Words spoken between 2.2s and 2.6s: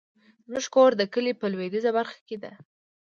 کې ده